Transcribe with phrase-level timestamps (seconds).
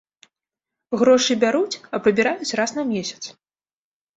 [1.01, 3.21] Грошы бяруць, а прыбіраюць раз на месяц.